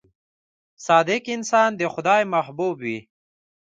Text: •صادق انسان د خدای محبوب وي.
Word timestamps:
•صادق 0.87 1.23
انسان 1.35 1.69
د 1.79 1.81
خدای 1.93 2.21
محبوب 2.33 2.75
وي. 2.83 2.99